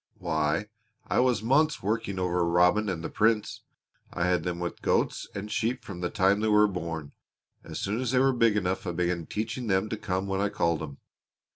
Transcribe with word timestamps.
Why, 0.17 0.65
I 1.05 1.19
was 1.19 1.43
months 1.43 1.83
working 1.83 2.17
over 2.17 2.43
Robin 2.43 2.89
and 2.89 3.03
the 3.03 3.09
Prince. 3.11 3.61
I 4.11 4.25
had 4.25 4.41
them 4.43 4.57
with 4.59 4.81
goats 4.81 5.27
and 5.35 5.51
sheep 5.51 5.83
from 5.85 6.01
the 6.01 6.09
time 6.09 6.39
they 6.39 6.47
were 6.47 6.65
born. 6.67 7.11
As 7.63 7.79
soon 7.79 8.01
as 8.01 8.09
they 8.09 8.17
were 8.17 8.33
big 8.33 8.57
enough 8.57 8.87
I 8.87 8.93
began 8.93 9.27
teaching 9.27 9.67
them 9.67 9.89
to 9.89 9.97
come 9.97 10.25
when 10.25 10.41
I 10.41 10.49
called 10.49 10.81
'em. 10.81 10.97